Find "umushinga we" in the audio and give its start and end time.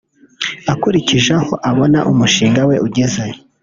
2.11-2.75